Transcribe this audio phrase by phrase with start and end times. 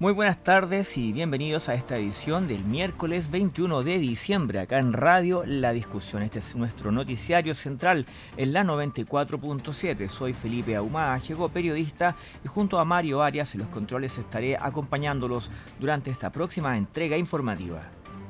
[0.00, 4.94] Muy buenas tardes y bienvenidos a esta edición del miércoles 21 de diciembre acá en
[4.94, 6.22] Radio La Discusión.
[6.22, 8.06] Este es nuestro noticiario central
[8.38, 10.08] en la 94.7.
[10.08, 15.50] Soy Felipe Ahumada, llegó periodista y junto a Mario Arias en los controles estaré acompañándolos
[15.78, 17.82] durante esta próxima entrega informativa.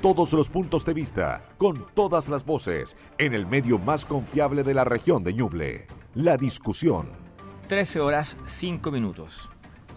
[0.02, 4.74] Todos los puntos de vista, con todas las voces, en el medio más confiable de
[4.74, 5.86] la región de Ñuble.
[6.16, 7.10] La Discusión.
[7.68, 9.49] 13 horas 5 minutos.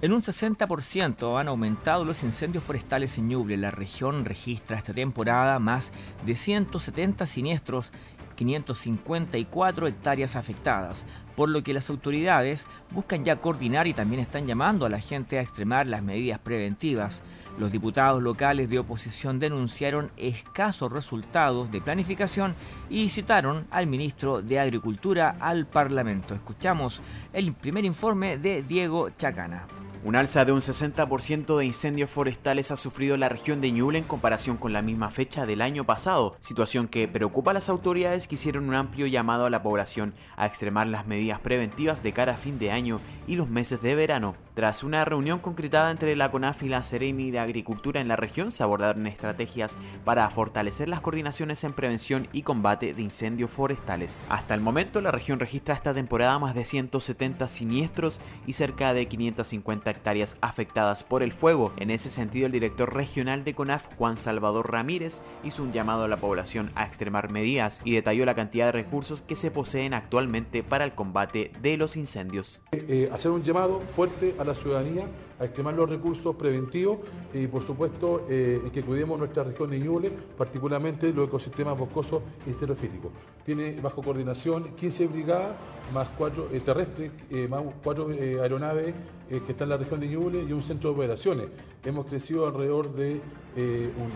[0.04, 3.56] En un 60% han aumentado los incendios forestales en Ñuble.
[3.56, 5.94] La región registra esta temporada más
[6.26, 7.94] de 170 siniestros
[8.36, 11.06] 554 hectáreas afectadas,
[11.38, 15.40] por lo que las autoridades buscan ya coordinar y también están llamando a la gente
[15.40, 17.24] a extremar las medidas preventivas.
[17.58, 22.56] Los diputados locales de oposición denunciaron escasos resultados de planificación
[22.90, 26.36] y citaron al ministro de Agricultura al Parlamento.
[26.36, 27.02] Escuchamos
[27.32, 29.66] el primer informe de Diego Chacana.
[30.06, 34.04] Un alza de un 60% de incendios forestales ha sufrido la región de Ñuble en
[34.04, 38.36] comparación con la misma fecha del año pasado, situación que preocupa a las autoridades que
[38.36, 42.38] hicieron un amplio llamado a la población a extremar las medidas preventivas de cara a
[42.38, 44.36] fin de año y los meses de verano.
[44.54, 48.52] Tras una reunión concretada entre la CONAF y la Ceremi de Agricultura en la región,
[48.52, 54.22] se abordaron estrategias para fortalecer las coordinaciones en prevención y combate de incendios forestales.
[54.30, 59.08] Hasta el momento, la región registra esta temporada más de 170 siniestros y cerca de
[59.08, 61.74] 550 hectáreas afectadas por el fuego.
[61.78, 66.08] En ese sentido, el director regional de CONAF, Juan Salvador Ramírez, hizo un llamado a
[66.08, 70.62] la población a extremar medidas y detalló la cantidad de recursos que se poseen actualmente
[70.62, 72.62] para el combate de los incendios.
[72.72, 75.08] Eh, eh, hacer un llamado fuerte a la ciudadanía
[75.44, 77.00] a extremar los recursos preventivos
[77.34, 82.54] y por supuesto eh, que cuidemos nuestra región de Ñuble, particularmente los ecosistemas boscosos y
[82.54, 83.12] xerofílicos.
[83.46, 85.56] Tiene bajo coordinación 15 brigadas
[85.94, 88.08] más 4 eh, terrestres, eh, más 4
[88.42, 88.94] aeronaves
[89.30, 91.48] que están en la región de Ñuble y un centro de operaciones.
[91.84, 93.20] Hemos crecido alrededor de
[93.56, 94.12] un,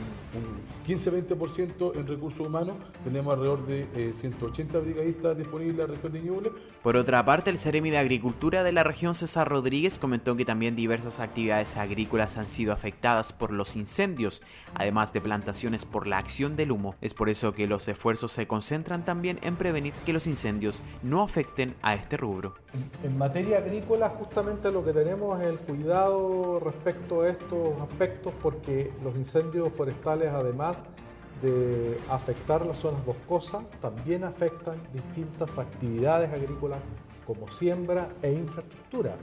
[0.87, 6.51] 15-20% en recursos humanos, tenemos alrededor de 180 brigadistas disponibles en la región de Ñuble.
[6.83, 10.75] Por otra parte, el Ceremi de Agricultura de la región César Rodríguez comentó que también
[10.75, 14.41] diversas actividades agrícolas han sido afectadas por los incendios,
[14.73, 16.95] además de plantaciones por la acción del humo.
[17.01, 21.23] Es por eso que los esfuerzos se concentran también en prevenir que los incendios no
[21.23, 22.55] afecten a este rubro.
[23.03, 28.91] En materia agrícola justamente lo que tenemos es el cuidado respecto a estos aspectos porque
[29.03, 30.77] los incendios forestales además
[31.41, 36.79] de afectar las zonas boscosas, también afectan distintas actividades agrícolas
[37.25, 39.15] como siembra e infraestructura.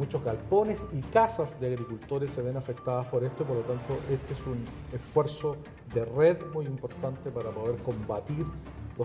[0.00, 4.32] Muchos galpones y casas de agricultores se ven afectadas por esto, por lo tanto este
[4.32, 5.58] es un esfuerzo
[5.92, 8.46] de red muy importante para poder combatir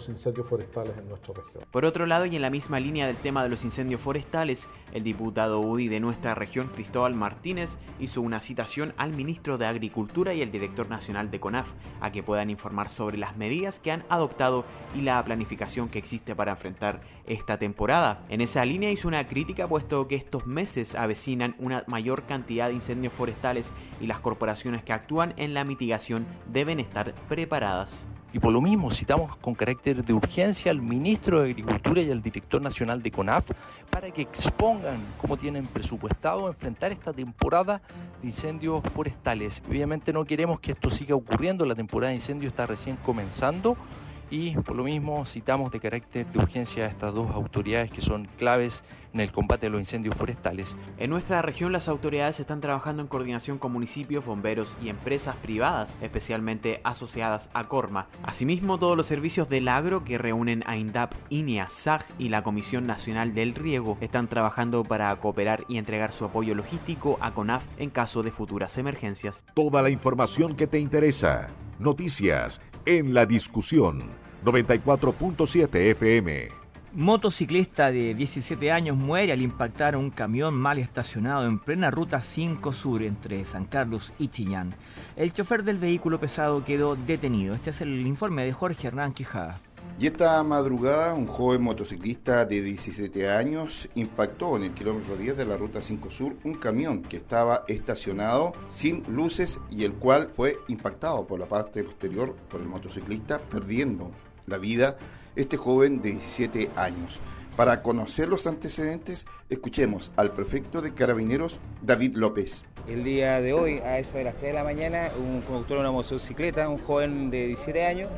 [0.09, 1.63] incendios forestales en nuestra región.
[1.71, 5.03] Por otro lado, y en la misma línea del tema de los incendios forestales, el
[5.03, 10.41] diputado UDI de nuestra región, Cristóbal Martínez, hizo una citación al ministro de Agricultura y
[10.41, 11.67] al director nacional de CONAF
[12.01, 16.35] a que puedan informar sobre las medidas que han adoptado y la planificación que existe
[16.35, 18.25] para enfrentar esta temporada.
[18.29, 22.75] En esa línea hizo una crítica puesto que estos meses avecinan una mayor cantidad de
[22.75, 28.07] incendios forestales y las corporaciones que actúan en la mitigación deben estar preparadas.
[28.35, 32.21] Y por lo mismo citamos con carácter de urgencia al ministro de Agricultura y al
[32.21, 33.51] director nacional de CONAF
[33.89, 37.81] para que expongan cómo tienen presupuestado enfrentar esta temporada
[38.21, 39.63] de incendios forestales.
[39.69, 43.77] Obviamente no queremos que esto siga ocurriendo, la temporada de incendios está recién comenzando
[44.29, 48.27] y por lo mismo citamos de carácter de urgencia a estas dos autoridades que son
[48.37, 50.75] claves en el combate a los incendios forestales.
[50.97, 55.95] En nuestra región las autoridades están trabajando en coordinación con municipios, bomberos y empresas privadas,
[56.01, 58.07] especialmente asociadas a Corma.
[58.23, 62.87] Asimismo, todos los servicios del agro que reúnen a INDAP, INIA, SAG y la Comisión
[62.87, 67.89] Nacional del Riego están trabajando para cooperar y entregar su apoyo logístico a CONAF en
[67.89, 69.45] caso de futuras emergencias.
[69.53, 71.47] Toda la información que te interesa.
[71.79, 76.65] Noticias en la discusión 94.7 FM.
[76.93, 82.71] Motociclista de 17 años muere al impactar un camión mal estacionado en plena ruta 5
[82.71, 84.73] Sur entre San Carlos y Chillán.
[85.17, 87.53] El chofer del vehículo pesado quedó detenido.
[87.53, 89.57] Este es el informe de Jorge Hernán Quijada.
[89.97, 95.45] Y esta madrugada un joven motociclista de 17 años impactó en el kilómetro 10 de
[95.45, 100.59] la ruta 5 Sur un camión que estaba estacionado sin luces y el cual fue
[100.67, 104.11] impactado por la parte posterior por el motociclista perdiendo
[104.47, 104.97] la vida
[105.35, 107.19] este joven de 17 años.
[107.55, 112.65] Para conocer los antecedentes, escuchemos al prefecto de Carabineros, David López.
[112.87, 115.81] El día de hoy, a eso de las 3 de la mañana, un conductor de
[115.81, 118.09] una motocicleta, un joven de 17 años,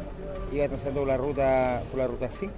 [0.51, 2.53] iba transitando por la ruta, por la ruta 5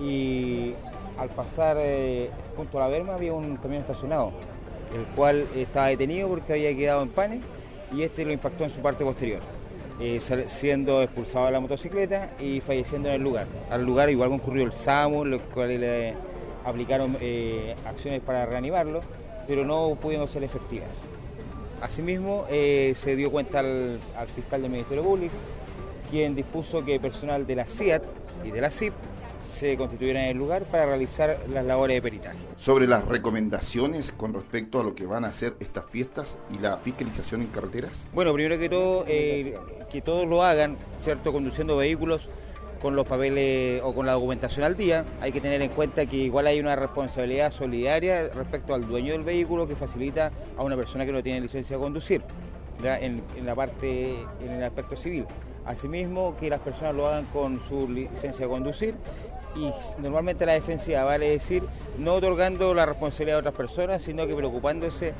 [0.00, 0.74] y
[1.18, 4.32] al pasar eh, junto a la Berma había un camión estacionado,
[4.94, 7.40] el cual estaba detenido porque había quedado en panes
[7.92, 9.40] y este lo impactó en su parte posterior,
[10.00, 13.46] eh, siendo expulsado de la motocicleta y falleciendo en el lugar.
[13.70, 16.14] Al lugar igual concurrió el SAMU, los cuales le
[16.64, 19.00] aplicaron eh, acciones para reanimarlo,
[19.46, 20.90] pero no pudieron ser efectivas.
[21.80, 25.34] Asimismo, se dio cuenta al, al fiscal del Ministerio Público,
[26.10, 28.02] quien dispuso que personal de la CIAT
[28.44, 28.92] y de la CIP
[29.48, 32.38] se constituyeran en el lugar para realizar las labores de peritaje.
[32.56, 36.76] Sobre las recomendaciones con respecto a lo que van a hacer estas fiestas y la
[36.76, 38.04] fiscalización en carreteras.
[38.12, 39.56] Bueno, primero que todo, eh,
[39.90, 41.32] que todos lo hagan, ¿cierto?
[41.32, 42.28] Conduciendo vehículos
[42.80, 45.04] con los papeles o con la documentación al día.
[45.20, 49.24] Hay que tener en cuenta que igual hay una responsabilidad solidaria respecto al dueño del
[49.24, 52.22] vehículo que facilita a una persona que no tiene licencia de conducir,
[52.84, 55.26] en, en la parte, en el aspecto civil.
[55.66, 58.94] Asimismo, que las personas lo hagan con su licencia de conducir
[59.58, 61.62] y normalmente la defensiva vale decir
[61.98, 65.14] no otorgando la responsabilidad a otras personas, sino que preocupándose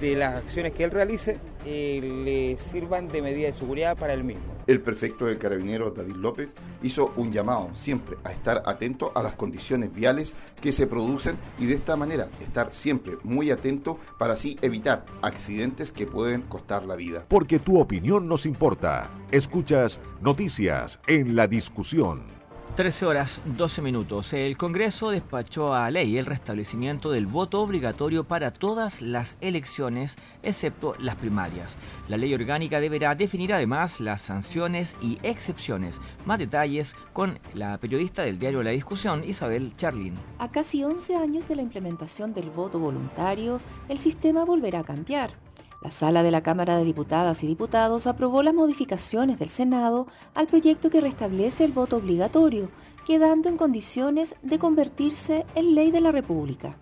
[0.00, 4.24] de las acciones que él realice eh, le sirvan de medida de seguridad para él
[4.24, 4.42] mismo.
[4.66, 6.48] El prefecto de Carabineros, David López,
[6.82, 11.66] hizo un llamado siempre a estar atento a las condiciones viales que se producen y
[11.66, 16.96] de esta manera estar siempre muy atento para así evitar accidentes que pueden costar la
[16.96, 17.24] vida.
[17.28, 19.10] Porque tu opinión nos importa.
[19.30, 22.35] Escuchas noticias en la discusión.
[22.76, 24.34] 13 horas 12 minutos.
[24.34, 30.94] El Congreso despachó a ley el restablecimiento del voto obligatorio para todas las elecciones, excepto
[30.98, 31.78] las primarias.
[32.06, 36.02] La ley orgánica deberá definir además las sanciones y excepciones.
[36.26, 40.12] Más detalles con la periodista del diario La Discusión, Isabel Charlin.
[40.38, 43.58] A casi 11 años de la implementación del voto voluntario,
[43.88, 45.45] el sistema volverá a cambiar.
[45.86, 50.48] La sala de la Cámara de Diputadas y Diputados aprobó las modificaciones del Senado al
[50.48, 52.70] proyecto que restablece el voto obligatorio,
[53.06, 56.76] quedando en condiciones de convertirse en ley de la República.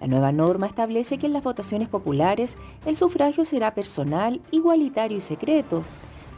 [0.00, 2.56] La nueva norma establece que en las votaciones populares
[2.86, 5.82] el sufragio será personal, igualitario y secreto.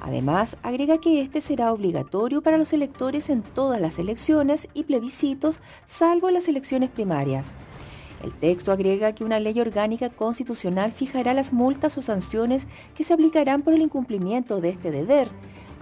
[0.03, 5.61] Además, agrega que este será obligatorio para los electores en todas las elecciones y plebiscitos,
[5.85, 7.55] salvo las elecciones primarias.
[8.23, 13.15] El texto agrega que una ley orgánica constitucional fijará las multas o sanciones que se
[13.15, 15.29] aplicarán por el incumplimiento de este deber,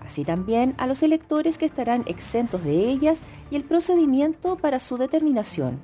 [0.05, 4.96] así también a los electores que estarán exentos de ellas y el procedimiento para su
[4.96, 5.81] determinación.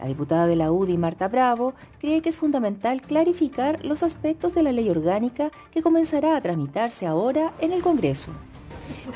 [0.00, 4.62] La diputada de la UDI, Marta Bravo, cree que es fundamental clarificar los aspectos de
[4.62, 8.30] la ley orgánica que comenzará a tramitarse ahora en el Congreso.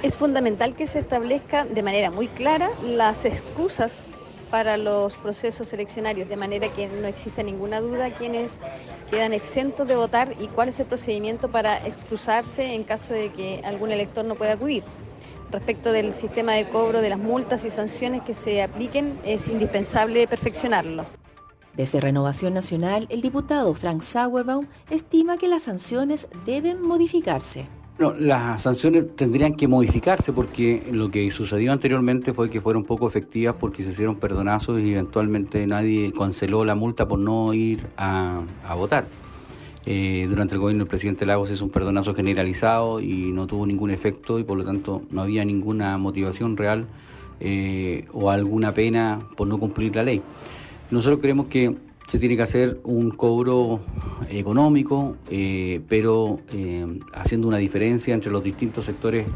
[0.02, 4.06] Es fundamental que se establezca de manera muy clara las excusas
[4.52, 8.58] para los procesos eleccionarios, de manera que no exista ninguna duda quienes
[9.10, 13.62] quedan exentos de votar y cuál es el procedimiento para excusarse en caso de que
[13.64, 14.84] algún elector no pueda acudir.
[15.50, 20.26] Respecto del sistema de cobro de las multas y sanciones que se apliquen, es indispensable
[20.26, 21.06] perfeccionarlo.
[21.72, 27.66] Desde Renovación Nacional, el diputado Frank Sauerbaum estima que las sanciones deben modificarse
[27.98, 33.54] las sanciones tendrían que modificarse porque lo que sucedió anteriormente fue que fueron poco efectivas
[33.58, 38.42] porque se hicieron perdonazos y eventualmente nadie canceló la multa por no ir a,
[38.76, 39.06] votar.
[39.84, 43.90] Eh, durante el gobierno del presidente Lagos hizo un perdonazo generalizado y no tuvo ningún
[43.90, 46.86] efecto y por lo tanto no había ninguna motivación real
[47.40, 50.22] eh, o alguna pena por no cumplir la ley.
[50.90, 51.74] Nosotros creemos que
[52.06, 53.80] se tiene que hacer un cobro
[54.28, 59.26] económico, eh, pero eh, haciendo una diferencia entre los distintos sectores,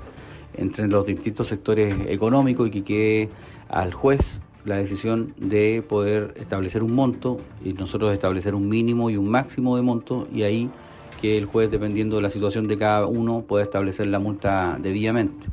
[0.54, 3.28] entre los distintos sectores económicos y que quede
[3.68, 9.16] al juez la decisión de poder establecer un monto y nosotros establecer un mínimo y
[9.16, 10.70] un máximo de monto y ahí
[11.20, 15.46] que el juez, dependiendo de la situación de cada uno, pueda establecer la multa debidamente.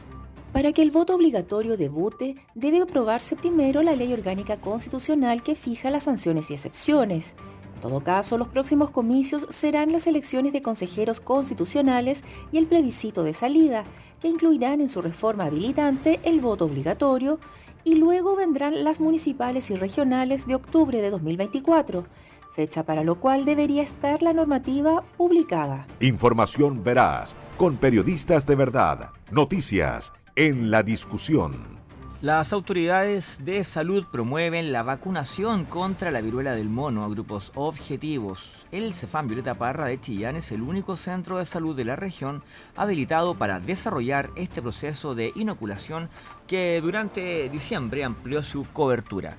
[0.53, 5.89] Para que el voto obligatorio debute, debe aprobarse primero la ley orgánica constitucional que fija
[5.89, 7.35] las sanciones y excepciones.
[7.73, 13.23] En todo caso, los próximos comicios serán las elecciones de consejeros constitucionales y el plebiscito
[13.23, 13.83] de salida,
[14.21, 17.39] que incluirán en su reforma habilitante el voto obligatorio,
[17.83, 22.05] y luego vendrán las municipales y regionales de octubre de 2024
[22.53, 25.87] fecha para lo cual debería estar la normativa publicada.
[25.99, 31.73] Información veraz, con periodistas de verdad, noticias en la discusión.
[32.21, 38.65] Las autoridades de salud promueven la vacunación contra la viruela del mono a grupos objetivos.
[38.71, 42.41] El Cefam Violeta Parra de Chillán es el único centro de salud de la región
[42.77, 46.09] habilitado para desarrollar este proceso de inoculación
[46.47, 49.35] que durante diciembre amplió su cobertura.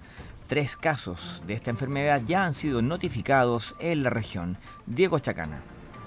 [0.46, 4.58] Tres casos de esta enfermedad ya han sido notificados en la región.
[4.86, 5.62] Diego Chacana.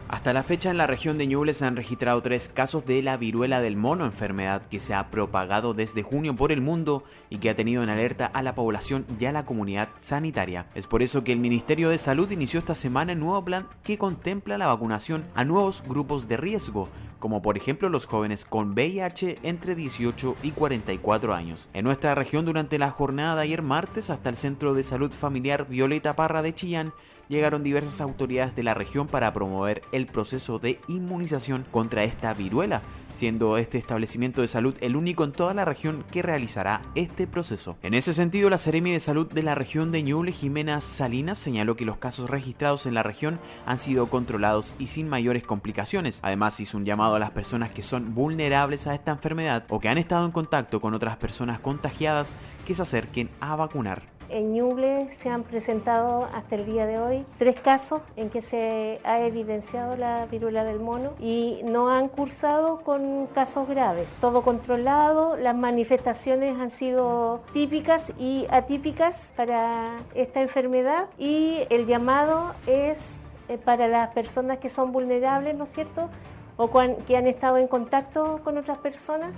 [0.10, 3.18] Hasta la fecha en la región de Ñuble se han registrado tres casos de la
[3.18, 7.50] viruela del mono, enfermedad que se ha propagado desde junio por el mundo y que
[7.50, 10.68] ha tenido en alerta a la población y a la comunidad sanitaria.
[10.76, 13.98] Es por eso que el Ministerio de Salud inició esta semana un nuevo plan que
[13.98, 16.88] contempla la vacunación a nuevos grupos de riesgo,
[17.20, 21.68] como por ejemplo los jóvenes con VIH entre 18 y 44 años.
[21.74, 25.68] En nuestra región durante la jornada de ayer martes hasta el Centro de Salud Familiar
[25.68, 26.94] Violeta Parra de Chillán
[27.30, 32.82] llegaron diversas autoridades de la región para promover el proceso de inmunización contra esta viruela,
[33.18, 37.76] siendo este establecimiento de salud el único en toda la región que realizará este proceso.
[37.82, 41.76] En ese sentido, la Seremi de Salud de la región de Ñuble, Jimena Salinas, señaló
[41.76, 46.20] que los casos registrados en la región han sido controlados y sin mayores complicaciones.
[46.22, 49.90] Además, hizo un llamado a las personas que son vulnerables a esta enfermedad o que
[49.90, 52.32] han estado en contacto con otras personas contagiadas
[52.66, 54.17] que se acerquen a vacunar.
[54.30, 59.00] En Ñuble se han presentado hasta el día de hoy tres casos en que se
[59.04, 64.08] ha evidenciado la viruela del mono y no han cursado con casos graves.
[64.20, 72.54] Todo controlado, las manifestaciones han sido típicas y atípicas para esta enfermedad y el llamado
[72.66, 76.10] es eh, para las personas que son vulnerables, ¿no es cierto?
[76.58, 76.70] O
[77.06, 79.32] que han estado en contacto con otras personas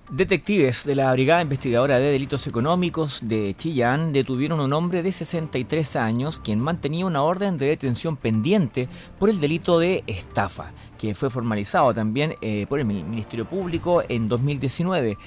[0.09, 5.11] Detectives de la Brigada Investigadora de Delitos Económicos de Chillán detuvieron a un hombre de
[5.11, 8.87] 63 años quien mantenía una orden de detención pendiente
[9.19, 14.29] por el delito de estafa, que fue formalizado también eh, por el Ministerio Público en
[14.29, 15.17] 2019.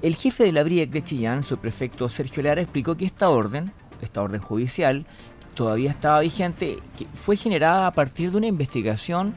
[0.00, 3.72] El jefe de la BRIEC de Chillán, su prefecto Sergio Lara, explicó que esta orden,
[4.00, 5.06] esta orden judicial,
[5.54, 9.34] todavía estaba vigente, que fue generada a partir de una investigación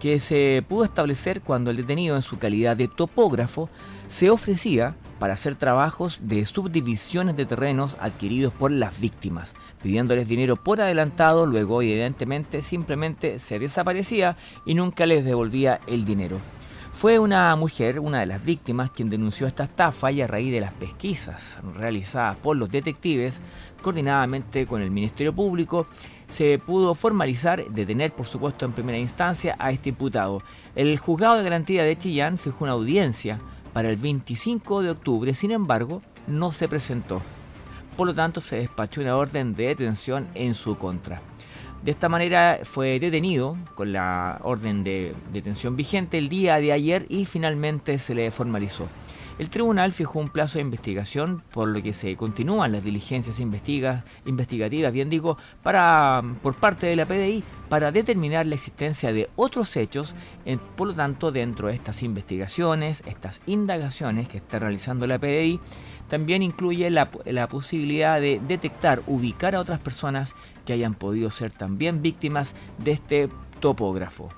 [0.00, 3.70] que se pudo establecer cuando el detenido en su calidad de topógrafo
[4.08, 10.62] se ofrecía para hacer trabajos de subdivisiones de terrenos adquiridos por las víctimas, pidiéndoles dinero
[10.62, 16.38] por adelantado, luego evidentemente simplemente se desaparecía y nunca les devolvía el dinero.
[17.02, 20.60] Fue una mujer, una de las víctimas, quien denunció esta estafa y a raíz de
[20.60, 23.40] las pesquisas realizadas por los detectives,
[23.82, 25.88] coordinadamente con el Ministerio Público,
[26.28, 30.44] se pudo formalizar, detener por supuesto en primera instancia a este imputado.
[30.76, 33.40] El juzgado de garantía de Chillán fijó una audiencia
[33.72, 37.20] para el 25 de octubre, sin embargo, no se presentó.
[37.96, 41.20] Por lo tanto, se despachó una orden de detención en su contra.
[41.82, 47.06] De esta manera fue detenido con la orden de detención vigente el día de ayer
[47.08, 48.88] y finalmente se le formalizó.
[49.38, 54.92] El tribunal fijó un plazo de investigación, por lo que se continúan las diligencias investigativas,
[54.92, 60.14] bien digo, para, por parte de la PDI para determinar la existencia de otros hechos,
[60.76, 65.58] por lo tanto, dentro de estas investigaciones, estas indagaciones que está realizando la PDI,
[66.12, 67.08] también incluye la,
[67.48, 70.34] posibilidad de detectar, ubicar a otras personas
[70.66, 74.28] que hayan podido ser también víctimas de este topógrafo.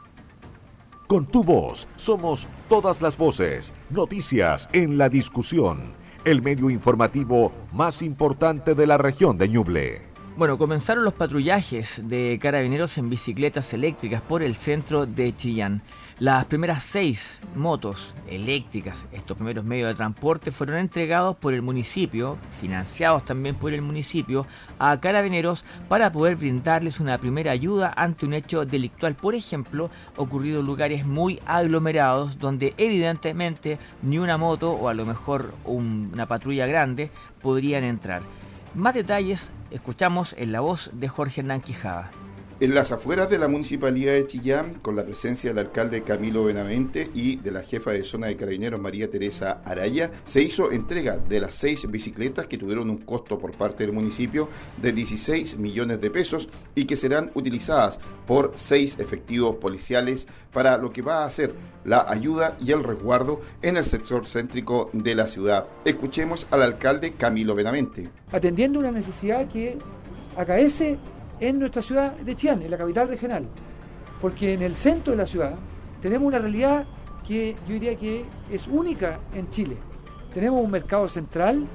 [1.08, 3.74] Con tu voz somos todas las voces.
[3.90, 5.94] Noticias en la discusión.
[6.24, 10.13] El medio informativo más importante de la región de Ñuble.
[10.36, 15.80] Bueno, comenzaron los patrullajes de carabineros en bicicletas eléctricas por el centro de Chillán.
[16.18, 22.36] Las primeras seis motos eléctricas, estos primeros medios de transporte, fueron entregados por el municipio,
[22.60, 24.44] financiados también por el municipio,
[24.80, 30.58] a carabineros para poder brindarles una primera ayuda ante un hecho delictual, por ejemplo, ocurrido
[30.58, 36.66] en lugares muy aglomerados donde evidentemente ni una moto o a lo mejor una patrulla
[36.66, 38.22] grande podrían entrar.
[38.74, 42.10] Más detalles escuchamos en la voz de Jorge Hernán Quijada.
[42.64, 47.10] En las afueras de la municipalidad de Chillán, con la presencia del alcalde Camilo Benavente
[47.12, 51.40] y de la jefa de zona de carabineros María Teresa Araya, se hizo entrega de
[51.40, 54.48] las seis bicicletas que tuvieron un costo por parte del municipio
[54.80, 60.90] de 16 millones de pesos y que serán utilizadas por seis efectivos policiales para lo
[60.90, 61.54] que va a ser
[61.84, 65.66] la ayuda y el resguardo en el sector céntrico de la ciudad.
[65.84, 68.08] Escuchemos al alcalde Camilo Benavente.
[68.32, 69.76] Atendiendo una necesidad que
[70.34, 70.98] acaece
[71.48, 73.46] en nuestra ciudad de Chillán, en la capital regional.
[74.20, 75.54] Porque en el centro de la ciudad
[76.00, 76.86] tenemos una realidad
[77.26, 79.76] que yo diría que es única en Chile.
[80.32, 81.66] Tenemos un mercado central,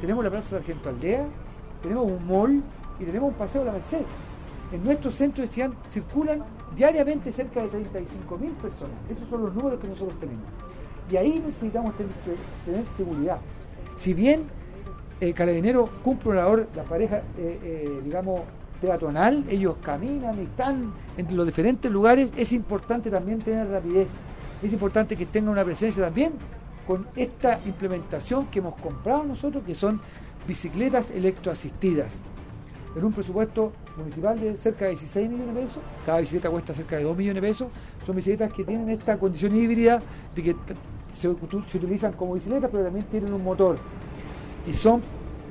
[0.00, 1.26] tenemos la Plaza Sargento Aldea,
[1.82, 2.62] tenemos un mall
[2.98, 4.04] y tenemos un paseo de la Merced.
[4.72, 6.42] En nuestro centro de Chillán circulan
[6.76, 8.96] diariamente cerca de 35 mil personas.
[9.10, 10.44] Esos son los números que nosotros tenemos.
[11.10, 13.38] Y ahí necesitamos tener, seguridad.
[13.96, 14.44] Si bien
[15.20, 18.40] el eh, cumple una labor, la pareja, eh, eh, digamos,
[18.84, 24.08] peatonal, ellos caminan están en los diferentes lugares, es importante también tener rapidez,
[24.62, 26.32] es importante que tengan una presencia también
[26.86, 30.00] con esta implementación que hemos comprado nosotros, que son
[30.46, 32.20] bicicletas electroasistidas.
[32.94, 36.96] En un presupuesto municipal de cerca de 16 millones de pesos, cada bicicleta cuesta cerca
[36.96, 37.68] de 2 millones de pesos,
[38.06, 40.00] son bicicletas que tienen esta condición híbrida
[40.34, 40.56] de que
[41.18, 43.78] se utilizan como bicicletas, pero también tienen un motor.
[44.66, 45.00] Y son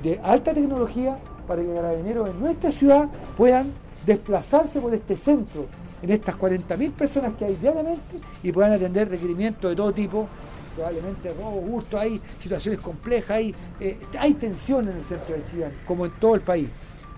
[0.03, 3.71] de alta tecnología para que carabineros en nuestra ciudad puedan
[4.05, 5.67] desplazarse por este centro,
[6.01, 10.27] en estas 40.000 personas que hay diariamente, y puedan atender requerimientos de todo tipo,
[10.75, 15.71] probablemente robo, gusto, hay situaciones complejas, hay, eh, hay tensión en el centro de Chillán,
[15.85, 16.67] como en todo el país.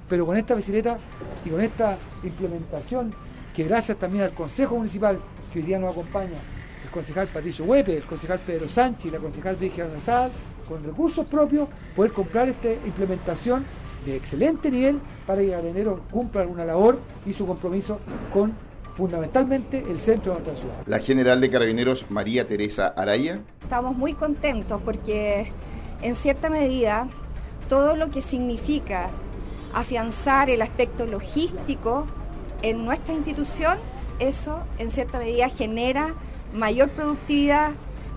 [0.08, 0.98] Pero con esta bicicleta
[1.44, 3.14] y con esta implementación,
[3.56, 5.20] que gracias también al Consejo Municipal,
[5.52, 6.38] que hoy día nos acompaña,
[6.84, 10.32] el concejal Patricio Huepe, el concejal Pedro Sánchez y la concejal Virginia Nazal,
[10.68, 13.66] con recursos propios, poder comprar esta implementación
[14.06, 18.00] de excelente nivel para que Carabineros cumpla alguna labor y su compromiso
[18.32, 18.54] con
[18.96, 20.76] fundamentalmente el centro de nuestra ciudad.
[20.86, 23.40] La general de Carabineros María Teresa Araya.
[23.62, 25.52] Estamos muy contentos porque
[26.02, 27.08] en cierta medida
[27.68, 29.10] todo lo que significa
[29.74, 32.08] afianzar el aspecto logístico
[32.62, 33.78] en nuestra institución,
[34.20, 36.14] eso en cierta medida genera
[36.54, 37.72] mayor productividad,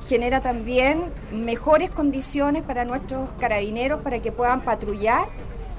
[0.06, 5.26] genera también mejores condiciones para nuestros carabineros para que puedan patrullar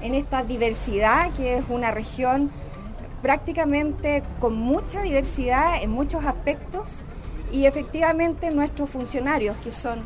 [0.02, 2.50] en esta diversidad que es una región
[3.22, 6.88] prácticamente con mucha diversidad en muchos aspectos
[7.52, 10.00] y efectivamente nuestros funcionarios, que son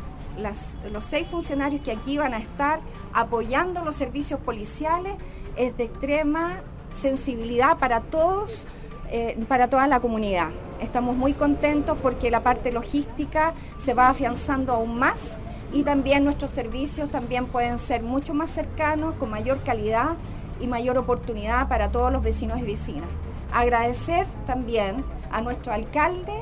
[0.90, 2.80] los seis funcionarios que aquí van a estar
[3.12, 5.14] apoyando los servicios policiales,
[5.57, 8.66] es de extrema sensibilidad para todos,
[9.11, 10.48] eh, para toda la comunidad.
[10.80, 15.38] Estamos muy contentos porque la parte logística se va afianzando aún más
[15.74, 20.10] y también nuestros servicios también pueden ser mucho más cercanos, con mayor calidad
[20.60, 23.08] y mayor oportunidad para todos los vecinos y vecinas.
[23.52, 26.32] Agradecer también a nuestro alcalde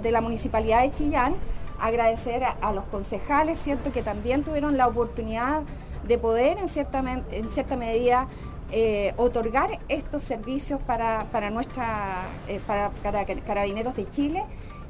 [0.00, 1.34] de la Municipalidad de Chillán,
[1.80, 5.62] agradecer a, los concejales, cierto que también tuvieron la oportunidad
[6.06, 8.28] de poder en cierta, en cierta medida
[8.70, 14.44] eh, otorgar estos servicios para, nuestra, eh, para Carabineros de Chile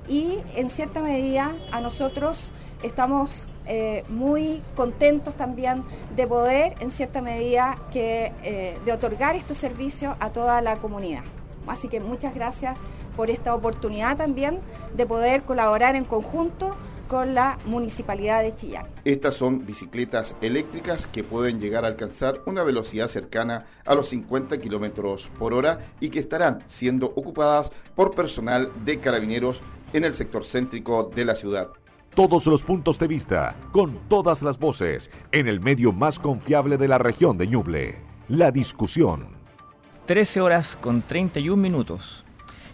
[0.08, 5.82] y en cierta medida a nosotros estamos eh, muy contentos también
[6.14, 11.24] de poder, en cierta medida, que, eh, de otorgar estos servicios a toda la comunidad.
[11.66, 12.76] Así que muchas gracias
[13.16, 14.60] por esta oportunidad también
[14.94, 16.76] de poder colaborar en conjunto
[17.08, 18.86] con la Municipalidad de Chillán.
[19.04, 24.58] Estas son bicicletas eléctricas que pueden llegar a alcanzar una velocidad cercana a los 50
[24.58, 29.60] kilómetros por hora y que estarán siendo ocupadas por personal de carabineros
[29.92, 31.70] en el sector céntrico de la ciudad
[32.16, 36.88] todos los puntos de vista, con todas las voces, en el medio más confiable de
[36.88, 39.26] la región de Ñuble, la discusión.
[40.06, 42.24] 13 horas con 31 minutos.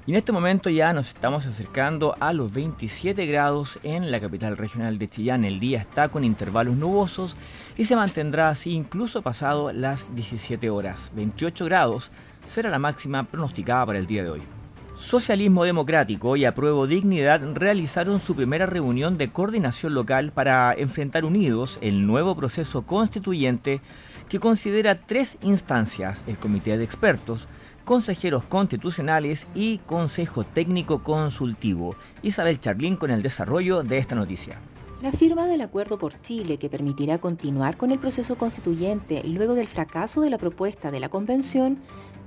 [0.06, 4.56] Y en este momento ya nos estamos acercando a los 27 grados en la capital
[4.56, 5.44] regional de Chillán.
[5.44, 7.36] El día está con intervalos nubosos
[7.76, 11.10] y se mantendrá así incluso pasado las 17 horas.
[11.16, 12.12] 28 grados
[12.46, 14.61] será la máxima pronosticada para el día de hoy.
[15.02, 21.78] Socialismo Democrático y Apruebo Dignidad realizaron su primera reunión de coordinación local para enfrentar unidos
[21.82, 23.82] el nuevo proceso constituyente
[24.30, 27.46] que considera tres instancias, el Comité de Expertos,
[27.84, 31.96] consejeros constitucionales y Consejo Técnico Consultivo.
[32.22, 34.56] Isabel Charlín con el desarrollo de esta noticia.
[35.02, 39.66] La firma del Acuerdo por Chile, que permitirá continuar con el proceso constituyente luego del
[39.66, 41.78] fracaso de la propuesta de la Convención,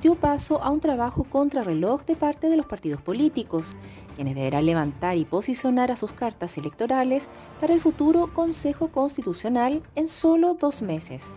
[0.02, 3.76] dio paso a un trabajo contrarreloj de parte de los partidos políticos,
[4.16, 7.28] quienes deberán levantar y posicionar a sus cartas electorales
[7.60, 11.36] para el futuro Consejo Constitucional en solo dos meses.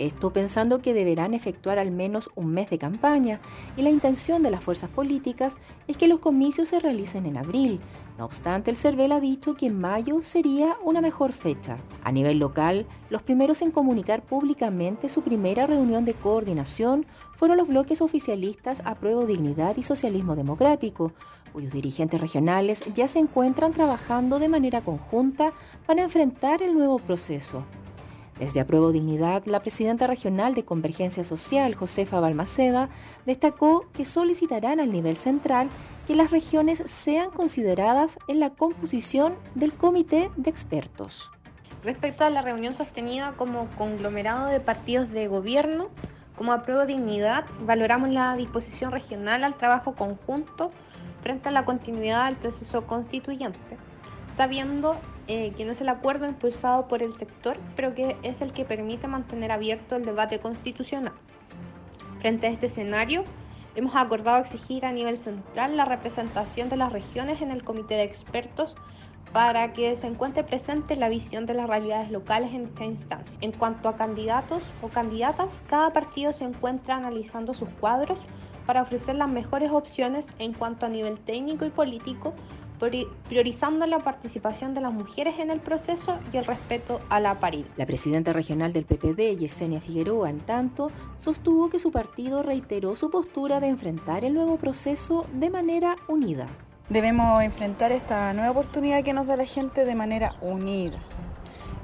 [0.00, 3.38] Esto pensando que deberán efectuar al menos un mes de campaña
[3.76, 5.56] y la intención de las fuerzas políticas
[5.88, 7.80] es que los comicios se realicen en abril.
[8.16, 11.76] No obstante, el CERVEL ha dicho que en mayo sería una mejor fecha.
[12.02, 17.04] A nivel local, los primeros en comunicar públicamente su primera reunión de coordinación
[17.36, 21.12] fueron los bloques oficialistas Apruebo Dignidad y Socialismo Democrático,
[21.52, 25.52] cuyos dirigentes regionales ya se encuentran trabajando de manera conjunta
[25.86, 27.66] para enfrentar el nuevo proceso.
[28.40, 32.88] Desde Apruebo Dignidad, la presidenta regional de Convergencia Social, Josefa Balmaceda,
[33.26, 35.68] destacó que solicitarán al nivel central
[36.06, 41.30] que las regiones sean consideradas en la composición del comité de expertos.
[41.84, 45.90] Respecto a la reunión sostenida como conglomerado de partidos de gobierno,
[46.34, 50.72] como Apruebo Dignidad, valoramos la disposición regional al trabajo conjunto
[51.22, 53.76] frente a la continuidad del proceso constituyente,
[54.34, 54.96] sabiendo
[55.32, 58.64] eh, que no es el acuerdo impulsado por el sector, pero que es el que
[58.64, 61.12] permite mantener abierto el debate constitucional.
[62.18, 63.22] Frente a este escenario,
[63.76, 68.02] hemos acordado exigir a nivel central la representación de las regiones en el comité de
[68.02, 68.74] expertos
[69.32, 73.38] para que se encuentre presente la visión de las realidades locales en esta instancia.
[73.40, 78.18] En cuanto a candidatos o candidatas, cada partido se encuentra analizando sus cuadros
[78.66, 82.34] para ofrecer las mejores opciones en cuanto a nivel técnico y político
[83.28, 87.68] priorizando la participación de las mujeres en el proceso y el respeto a la paridad.
[87.76, 93.10] La presidenta regional del PPD, Yesenia Figueroa, en tanto, sostuvo que su partido reiteró su
[93.10, 96.48] postura de enfrentar el nuevo proceso de manera unida.
[96.88, 100.98] Debemos enfrentar esta nueva oportunidad que nos da la gente de manera unida.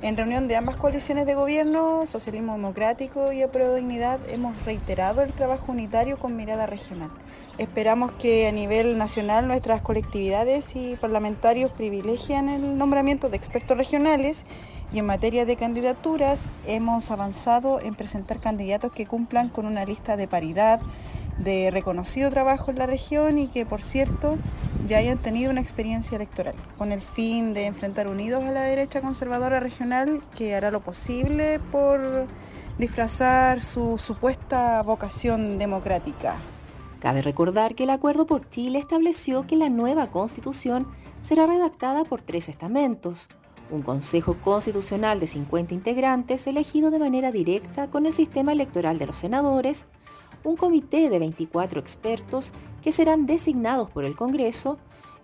[0.02, 5.32] En reunión de ambas coaliciones de gobierno, Socialismo Democrático y Apruebo Dignidad, hemos reiterado el
[5.32, 7.08] trabajo unitario con mirada regional.
[7.56, 14.44] Esperamos que a nivel nacional nuestras colectividades y parlamentarios privilegien el nombramiento de expertos regionales
[14.92, 20.18] y en materia de candidaturas hemos avanzado en presentar candidatos que cumplan con una lista
[20.18, 20.78] de paridad,
[21.38, 24.36] de reconocido trabajo en la región y que por cierto
[24.88, 29.00] ya hayan tenido una experiencia electoral, con el fin de enfrentar unidos a la derecha
[29.00, 32.26] conservadora regional que hará lo posible por
[32.78, 36.36] disfrazar su supuesta vocación democrática.
[37.00, 40.86] Cabe recordar que el Acuerdo por Chile estableció que la nueva constitución
[41.20, 43.28] será redactada por tres estamentos,
[43.70, 49.06] un Consejo Constitucional de 50 integrantes elegido de manera directa con el sistema electoral de
[49.06, 49.86] los senadores,
[50.46, 54.78] un comité de 24 expertos que serán designados por el Congreso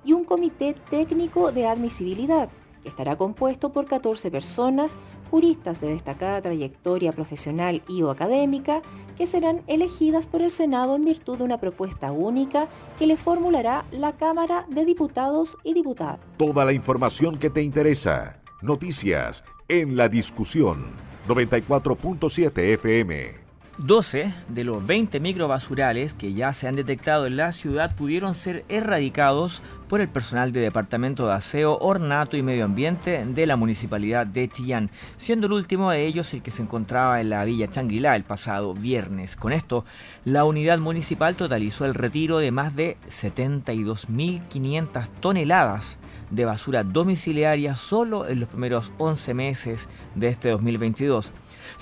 [0.04, 2.48] y un comité técnico de admisibilidad
[2.82, 4.96] que estará compuesto por 14 personas,
[5.30, 8.82] juristas de destacada trayectoria profesional y o académica,
[9.16, 13.84] que serán elegidas por el Senado en virtud de una propuesta única que le formulará
[13.92, 16.18] la Cámara de Diputados y Diputadas.
[16.38, 18.42] Toda la información que te interesa.
[18.62, 20.90] Noticias en la discusión.
[21.28, 23.41] 94.7 FM.
[23.78, 28.66] 12 de los 20 microbasurales que ya se han detectado en la ciudad pudieron ser
[28.68, 34.26] erradicados por el personal de Departamento de Aseo, Ornato y Medio Ambiente de la Municipalidad
[34.26, 38.14] de Chillán, siendo el último de ellos el que se encontraba en la Villa Changrila
[38.14, 39.36] el pasado viernes.
[39.36, 39.86] Con esto,
[40.24, 45.98] la unidad municipal totalizó el retiro de más de 72.500 toneladas
[46.30, 51.32] de basura domiciliaria solo en los primeros 11 meses de este 2022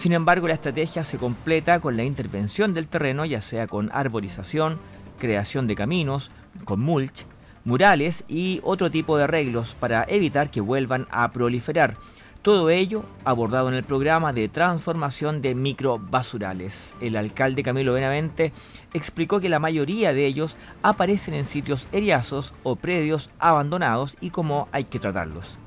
[0.00, 4.78] sin embargo, la estrategia se completa con la intervención del terreno, ya sea con arborización,
[5.18, 6.30] creación de caminos,
[6.64, 7.26] con mulch,
[7.64, 11.98] murales y otro tipo de arreglos para evitar que vuelvan a proliferar.
[12.40, 16.96] Todo ello abordado en el programa de transformación de microbasurales.
[17.02, 18.54] El alcalde Camilo Benavente
[18.94, 24.66] explicó que la mayoría de ellos aparecen en sitios eriazos o predios abandonados y cómo
[24.72, 25.58] hay que tratarlos.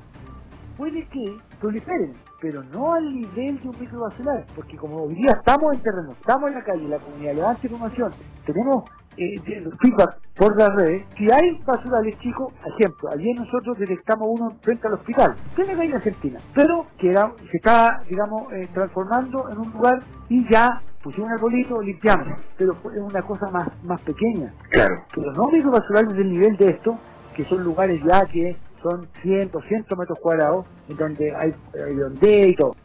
[0.76, 5.72] Puede que proliferen, pero no al nivel de un microbasural, porque como hoy día estamos
[5.72, 8.12] en terreno, estamos en la calle, la comunidad levanta información,
[8.44, 8.84] tenemos
[9.16, 9.40] eh,
[9.80, 14.92] feedback por las redes, si hay basurales chicos, ejemplo, ayer nosotros detectamos uno frente al
[14.92, 20.02] hospital, tiene en Argentina, pero que era, se está, digamos, eh, transformando en un lugar
[20.28, 22.28] y ya pusimos un arbolito, limpiamos,
[22.58, 24.52] pero es una cosa más, más pequeña.
[24.68, 25.02] Claro.
[25.14, 26.98] Pero no microbasurales del nivel de esto,
[27.34, 28.54] que son lugares ya que
[28.84, 32.76] son 100, 200 metros cuadrados, en donde hay, hay y todo.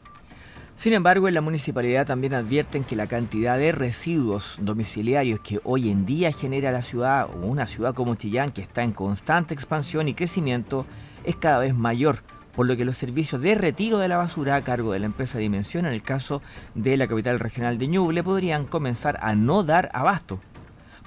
[0.76, 5.92] Sin embargo, en la municipalidad también advierten que la cantidad de residuos domiciliarios que hoy
[5.92, 10.08] en día genera la ciudad, o una ciudad como Chillán que está en constante expansión
[10.08, 10.86] y crecimiento,
[11.26, 12.20] es cada vez mayor,
[12.56, 15.38] por lo que los servicios de retiro de la basura a cargo de la empresa
[15.38, 16.42] Dimensión, en el caso
[16.76, 20.40] de la capital regional de Ñuble, podrían comenzar a no dar abasto.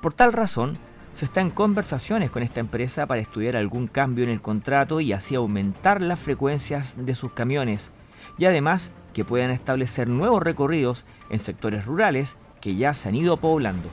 [0.02, 0.76] Por tal razón,
[1.12, 5.12] se está en conversaciones con esta empresa para estudiar algún cambio en el contrato y
[5.12, 7.92] así aumentar las frecuencias de sus camiones
[8.38, 13.37] y además que puedan establecer nuevos recorridos en sectores rurales que ya se han ido
[13.37, 13.88] poblando.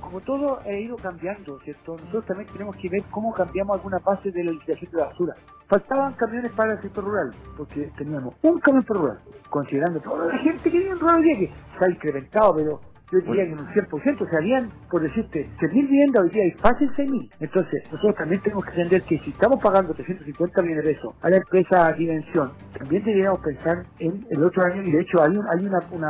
[0.00, 1.92] Como todo ha ido cambiando, ¿cierto?
[1.92, 5.36] Nosotros también tenemos que ver cómo cambiamos alguna base de la licitación de basura.
[5.68, 9.18] Faltaban camiones para el sector rural, porque teníamos un camión por rural,
[9.50, 13.44] considerando toda la gente que vive en rural que se ha incrementado, pero yo diría
[13.44, 17.30] que en un 100% se habían, por decirte, 6.000 viviendas, hoy día hay fácil 6.000.
[17.40, 21.30] Entonces, nosotros también tenemos que entender que si estamos pagando 350 millones de pesos a
[21.30, 25.46] la empresa Dimensión, también deberíamos pensar en el otro año, y de hecho hay un,
[25.48, 26.04] hay una, un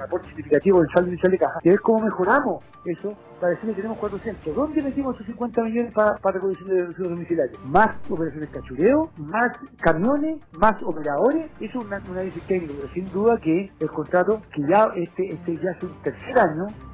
[0.00, 3.76] aporte significativo del saldo inicial de caja, que es cómo mejoramos eso para decir que
[3.76, 4.54] tenemos 400.
[4.54, 7.58] ¿Dónde metimos esos 50 millones para, para recolección de residuos domiciliarios?
[7.64, 9.48] Más operaciones cachureo, más
[9.80, 11.50] camiones, más operadores.
[11.60, 15.56] Eso es un análisis técnico, pero sin duda que el contrato, que ya este, este
[15.56, 16.38] ya es un tercer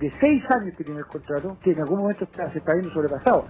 [0.00, 3.46] de seis años que tiene el contrato, que en algún momento se está viendo sobrepasado.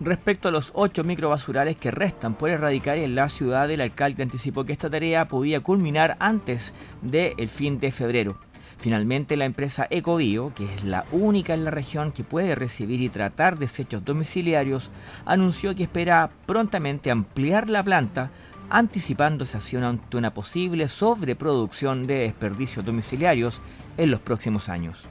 [0.00, 4.64] Respecto a los ocho microbasurales que restan por erradicar en la ciudad, el alcalde anticipó
[4.64, 8.36] que esta tarea podía culminar antes del fin de febrero.
[8.78, 13.08] Finalmente, la empresa Ecobio, que es la única en la región que puede recibir y
[13.08, 14.92] tratar desechos domiciliarios,
[15.24, 18.30] anunció que espera prontamente ampliar la planta,
[18.70, 23.60] anticipándose hacia una, una posible sobreproducción de desperdicios domiciliarios
[23.98, 25.04] en los próximos años.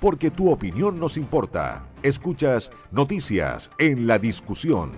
[0.00, 1.86] Porque tu opinión nos importa.
[2.02, 4.90] Escuchas Noticias en la Discusión.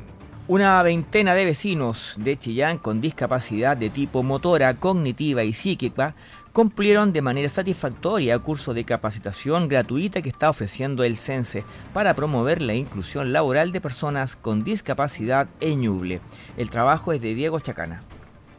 [0.48, 6.14] Una veintena de vecinos de Chillán con discapacidad de tipo motora, cognitiva y psíquica
[6.54, 12.14] cumplieron de manera satisfactoria el curso de capacitación gratuita que está ofreciendo el CENSE para
[12.14, 16.20] promover la inclusión laboral de personas con discapacidad en Ñuble.
[16.56, 18.00] El trabajo es de Diego Chacana.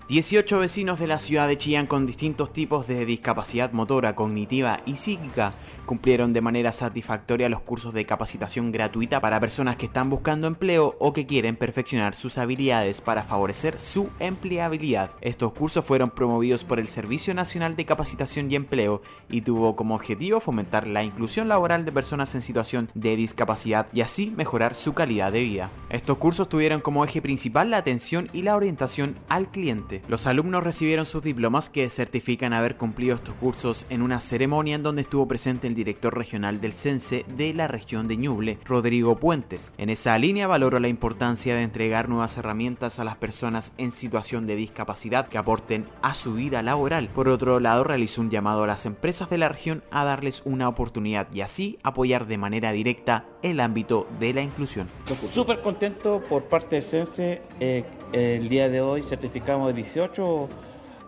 [0.10, 4.96] 18 vecinos de la ciudad de Chillán con distintos tipos de discapacidad motora, cognitiva y
[4.96, 5.54] psíquica
[5.90, 10.96] cumplieron de manera satisfactoria los cursos de capacitación gratuita para personas que están buscando empleo
[11.00, 15.10] o que quieren perfeccionar sus habilidades para favorecer su empleabilidad.
[15.20, 19.96] Estos cursos fueron promovidos por el Servicio Nacional de Capacitación y Empleo y tuvo como
[19.96, 24.94] objetivo fomentar la inclusión laboral de personas en situación de discapacidad y así mejorar su
[24.94, 25.72] calidad de vida.
[25.90, 30.04] Estos cursos tuvieron como eje principal la atención y la orientación al cliente.
[30.08, 34.84] Los alumnos recibieron sus diplomas que certifican haber cumplido estos cursos en una ceremonia en
[34.84, 39.72] donde estuvo presente el director regional del CENSE de la región de Ñuble, Rodrigo Puentes.
[39.78, 44.46] En esa línea valoró la importancia de entregar nuevas herramientas a las personas en situación
[44.46, 47.08] de discapacidad que aporten a su vida laboral.
[47.08, 50.68] Por otro lado, realizó un llamado a las empresas de la región a darles una
[50.68, 54.88] oportunidad y así apoyar de manera directa el ámbito de la inclusión.
[55.32, 57.42] Súper contento por parte de CENSE.
[57.62, 60.50] Eh, el día de hoy certificamos 18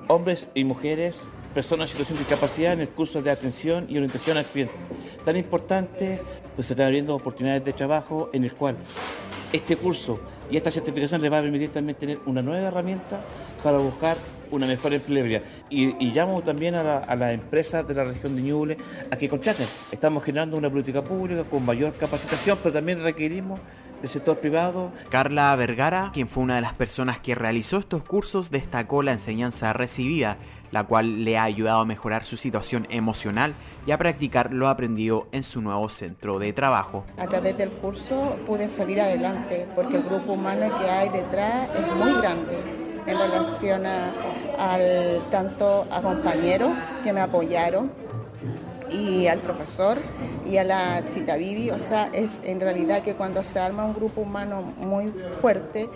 [0.07, 4.37] hombres y mujeres, personas en situación de discapacidad en el curso de atención y orientación
[4.37, 4.73] al cliente.
[5.25, 6.21] Tan importante,
[6.55, 8.75] pues se están abriendo oportunidades de trabajo en el cual
[9.53, 13.21] este curso y esta certificación les va a permitir también tener una nueva herramienta
[13.63, 14.17] para buscar
[14.49, 15.43] una mejor empleabilidad.
[15.69, 18.77] Y, y llamo también a, la, a las empresas de la región de Ñuble
[19.09, 19.65] a que contraten.
[19.91, 23.61] Estamos generando una política pública con mayor capacitación, pero también requerimos
[24.01, 24.91] del sector privado.
[25.09, 29.71] Carla Vergara, quien fue una de las personas que realizó estos cursos, destacó la enseñanza
[29.73, 30.37] recibida,
[30.71, 33.53] la cual le ha ayudado a mejorar su situación emocional
[33.85, 37.05] y a practicar lo aprendido en su nuevo centro de trabajo.
[37.17, 41.95] A través del curso pude salir adelante porque el grupo humano que hay detrás es
[41.95, 42.57] muy grande
[43.07, 44.13] en relación a,
[44.59, 46.71] al tanto a compañeros
[47.03, 47.91] que me apoyaron
[48.91, 49.97] y al profesor
[50.45, 53.93] y a la cita Vivi, o sea, es en realidad que cuando se arma un
[53.93, 55.89] grupo humano muy fuerte,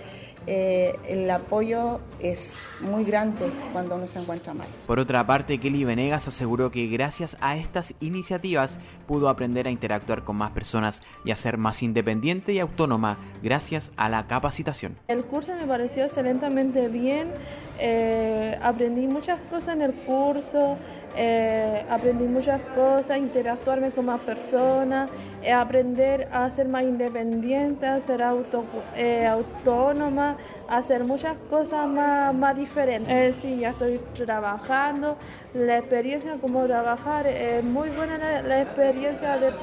[0.47, 4.67] eh, el apoyo es muy grande cuando uno se encuentra mal.
[4.85, 10.23] Por otra parte, Kelly Venegas aseguró que gracias a estas iniciativas pudo aprender a interactuar
[10.23, 14.97] con más personas y a ser más independiente y autónoma gracias a la capacitación.
[15.07, 17.31] El curso me pareció excelentemente bien,
[17.79, 20.77] eh, aprendí muchas cosas en el curso,
[21.17, 25.09] eh, aprendí muchas cosas, interactuarme con más personas,
[25.41, 28.65] eh, aprender a ser más independiente, a ser auto,
[28.97, 33.35] eh, autónoma, hacer muchas cosas más, más diferentes.
[33.41, 35.17] sí, ya estoy trabajando,
[35.53, 39.53] la experiencia como trabajar, es muy buena la, experiencia de,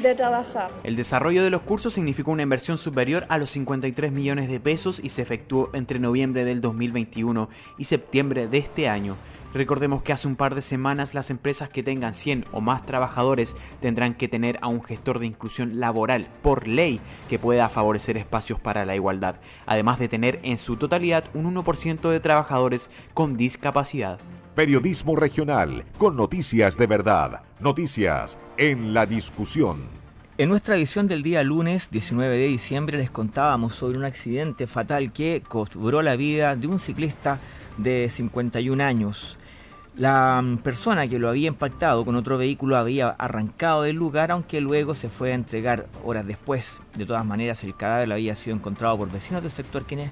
[0.00, 0.70] de, trabajar.
[0.84, 5.00] El desarrollo de los cursos significó una inversión superior a los 53 millones de pesos
[5.02, 9.16] y se efectuó entre noviembre del 2021 y septiembre de este año.
[9.56, 13.56] Recordemos que hace un par de semanas las empresas que tengan 100 o más trabajadores
[13.80, 18.60] tendrán que tener a un gestor de inclusión laboral por ley que pueda favorecer espacios
[18.60, 24.18] para la igualdad, además de tener en su totalidad un 1% de trabajadores con discapacidad.
[24.54, 29.78] Periodismo regional, con noticias de verdad, noticias en la discusión.
[30.36, 35.14] En nuestra edición del día lunes 19 de diciembre les contábamos sobre un accidente fatal
[35.14, 37.38] que cobró la vida de un ciclista
[37.78, 39.38] de 51 años.
[39.96, 44.60] La mm, persona que lo había impactado con otro vehículo había arrancado del lugar, aunque
[44.60, 46.82] luego se fue a entregar horas después.
[46.94, 50.10] De todas maneras, el cadáver había sido encontrado por vecinos del sector quienes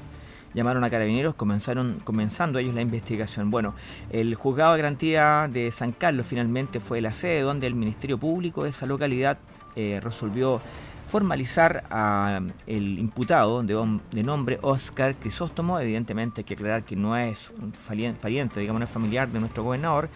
[0.55, 3.51] llamaron a carabineros, comenzaron, comenzando ellos la investigación.
[3.51, 3.75] Bueno,
[4.11, 8.63] el juzgado de garantía de San Carlos finalmente fue la sede donde el Ministerio Público
[8.63, 9.37] de esa localidad
[9.77, 10.63] eh, resolvió
[11.07, 12.53] formalizar al
[12.99, 15.79] imputado de, nombre Oscar Crisóstomo.
[15.79, 17.73] Evidentemente hay que aclarar que no es un
[18.21, 20.09] pariente, digamos, no es familiar de nuestro gobernador.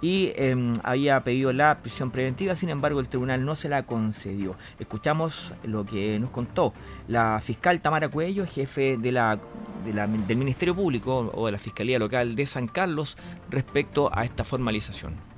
[0.00, 4.54] Y em, había pedido la prisión preventiva, sin embargo el tribunal no se la concedió.
[4.78, 6.74] Escuchamos lo que nos contó
[7.08, 9.38] la fiscal Tamara Cuello, jefe de la,
[9.84, 13.16] del Ministerio Público o de la Fiscalía Local de San Carlos,
[13.48, 15.33] respecto a esta formalización.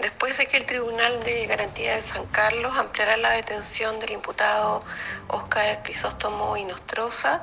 [0.00, 4.82] Después de que el Tribunal de Garantía de San Carlos ampliara la detención del imputado
[5.28, 7.42] Oscar Crisóstomo Inostroza,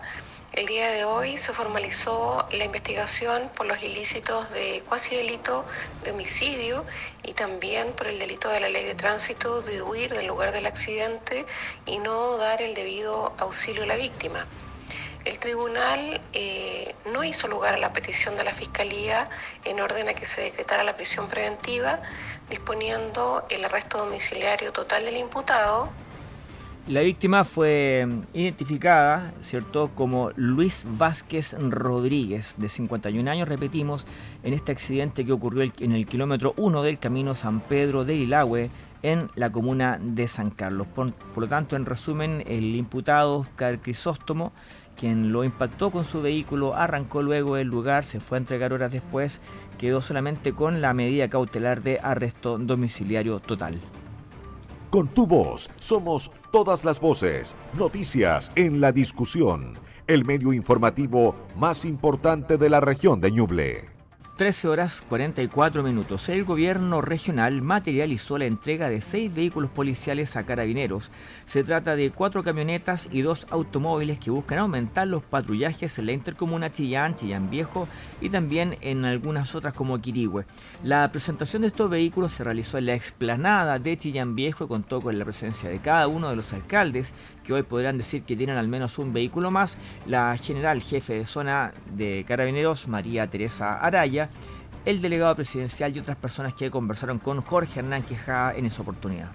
[0.52, 5.66] el día de hoy se formalizó la investigación por los ilícitos de cuasi delito
[6.04, 6.86] de homicidio
[7.24, 10.68] y también por el delito de la ley de tránsito de huir del lugar del
[10.68, 11.48] accidente
[11.88, 14.46] y no dar el debido auxilio a la víctima.
[15.26, 19.30] El tribunal eh, no hizo lugar a la petición de la Fiscalía
[19.64, 22.02] en orden a que se decretara la prisión preventiva,
[22.50, 25.90] disponiendo el arresto domiciliario total del imputado.
[26.88, 34.06] La víctima fue identificada, ¿cierto?, como Luis Vázquez Rodríguez, de 51 años, repetimos,
[34.44, 38.70] en este accidente que ocurrió en el kilómetro 1 del camino San Pedro del Ilagüe,
[39.02, 40.88] en la comuna de San Carlos.
[40.88, 44.52] Por, por lo tanto, en resumen, el imputado Oscar Crisóstomo
[44.98, 48.92] quien lo impactó con su vehículo, arrancó luego del lugar, se fue a entregar horas
[48.92, 49.42] después,
[49.84, 53.82] quedó solamente con la medida cautelar de arresto domiciliario total.
[54.90, 61.84] Con tu voz somos todas las voces, noticias en la discusión, el medio informativo más
[61.84, 63.93] importante de la región de Ñuble.
[64.36, 66.28] 13 horas 44 minutos.
[66.28, 71.12] El gobierno regional materializó la entrega de seis vehículos policiales a carabineros.
[71.46, 76.14] Se trata de cuatro camionetas y dos automóviles que buscan aumentar los patrullajes en la
[76.14, 77.88] intercomuna Chillán, Chillán Viejo
[78.22, 80.46] y también en algunas otras como Quirigüe.
[80.84, 85.00] La presentación de estos vehículos se realizó en la explanada de Chillán Viejo y contó
[85.00, 88.58] con la presencia de cada uno de los alcaldes que hoy podrán decir que tienen
[88.58, 94.23] al menos un vehículo más, la general jefe de zona de carabineros, María Teresa Araya,
[94.86, 99.32] el delegado presidencial y otras personas que conversaron con Jorge Hernán Quejada en esa oportunidad.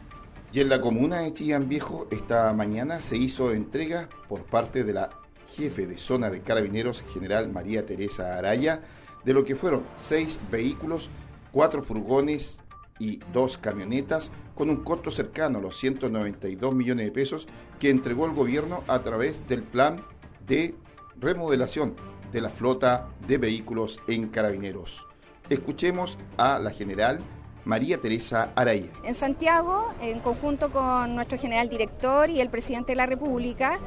[0.53, 4.95] Y en la comuna de Chillán Viejo, esta mañana se hizo entrega por parte de
[4.95, 5.11] la
[5.57, 8.81] jefe de zona de carabineros, general María Teresa Araya,
[9.25, 11.11] de lo que fueron seis vehículos,
[11.53, 12.61] cuatro furgones
[12.99, 17.47] y dos camionetas con un costo cercano a los 192 millones de pesos
[17.79, 20.03] que entregó el gobierno a través del plan
[20.47, 20.75] de
[21.21, 21.95] remodelación
[22.33, 25.07] de la flota de vehículos en carabineros.
[25.49, 27.21] Escuchemos a la general
[27.65, 28.91] María Teresa Araya.
[29.05, 33.79] En Santiago, en conjunto con nuestro general director y el presidente de la República,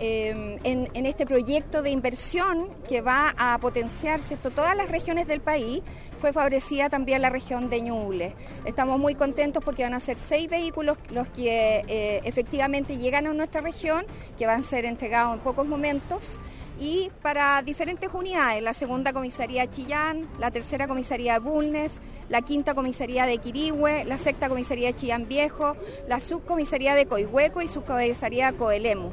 [0.00, 4.20] Em, en, este proyecto de inversión que va a potenciar
[4.54, 5.82] todas las regiones del país,
[6.18, 8.34] fue favorecida también la región de Ñuble.
[8.64, 13.34] Estamos muy contentos porque van a ser seis vehículos los que eh, efectivamente llegan a
[13.34, 14.06] nuestra región,
[14.38, 16.38] que van a ser entregados en pocos momentos
[16.78, 21.92] y para diferentes unidades, la segunda comisaría Chillán, la tercera comisaría de Bulnes,
[22.28, 25.76] la quinta comisaría de Quirihue, la sexta comisaría de Chillán Viejo,
[26.06, 29.10] la subcomisaría de Coihueco y subcomisaría Coelemu.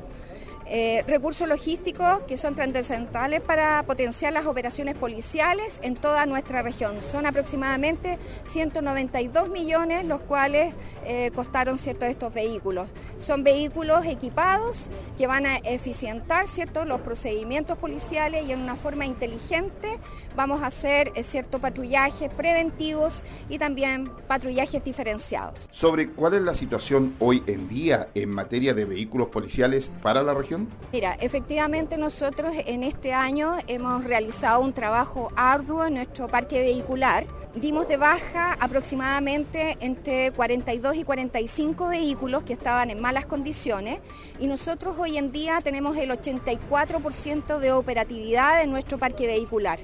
[0.67, 6.95] Eh, recursos logísticos que son trascendentales para potenciar las operaciones policiales en toda nuestra región.
[7.03, 10.73] Son aproximadamente 192 millones los cuales
[11.05, 12.89] eh, costaron ciertos estos vehículos.
[13.17, 14.89] Son vehículos equipados
[15.19, 19.99] que van a eficientar ciertos los procedimientos policiales y en una forma inteligente
[20.35, 25.69] vamos a hacer eh, ciertos patrullajes preventivos y también patrullajes diferenciados.
[25.71, 30.33] Sobre cuál es la situación hoy en día en materia de vehículos policiales para la
[30.33, 30.54] región
[30.91, 37.25] Mira, efectivamente nosotros en este año hemos realizado un trabajo arduo en nuestro parque vehicular.
[37.55, 44.01] Dimos de baja aproximadamente entre 42 y 45 vehículos que estaban en malas condiciones
[44.39, 49.79] y nosotros hoy en día tenemos el 84% de operatividad en nuestro parque vehicular.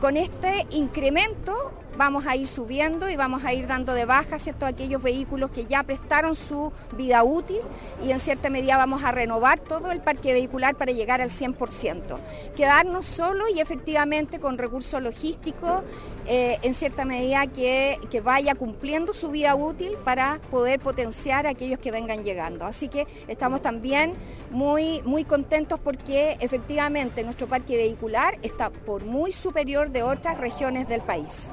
[0.00, 4.66] Con este incremento vamos a ir subiendo y vamos a ir dando de baja ¿cierto?
[4.66, 7.60] aquellos vehículos que ya prestaron su vida útil
[8.02, 12.18] y en cierta medida vamos a renovar todo el parque vehicular para llegar al 100%.
[12.56, 15.82] Quedarnos solo y efectivamente con recursos logísticos
[16.26, 21.50] eh, en cierta medida que, que, vaya cumpliendo su vida útil para poder potenciar a
[21.50, 22.64] aquellos que vengan llegando.
[22.64, 24.14] Así que estamos también
[24.50, 30.88] muy, muy contentos porque efectivamente nuestro parque vehicular está por muy superior de otras regiones
[30.88, 31.50] del país.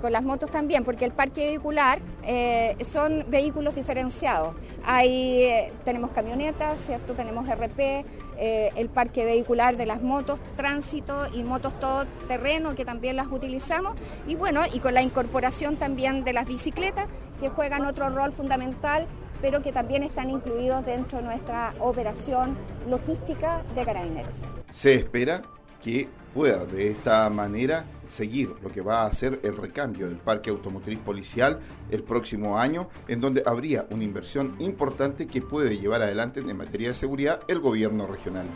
[0.00, 4.54] Con las motos también, porque el parque vehicular eh, son vehículos diferenciados.
[4.84, 7.14] Hay, eh, tenemos camionetas, ¿cierto?
[7.14, 8.04] tenemos RP,
[8.38, 13.28] eh, el parque vehicular de las motos, tránsito y motos todo terreno que también las
[13.28, 13.96] utilizamos.
[14.26, 17.06] Y bueno, y con la incorporación también de las bicicletas,
[17.40, 19.06] que juegan otro rol fundamental
[19.40, 22.56] pero que también están incluidos dentro de nuestra operación
[22.88, 24.34] logística de carabineros.
[24.70, 25.42] Se espera
[25.82, 30.50] que pueda de esta manera seguir lo que va a ser el recambio del parque
[30.50, 36.40] automotriz policial el próximo año, en donde habría una inversión importante que puede llevar adelante
[36.40, 38.46] en materia de seguridad el gobierno regional.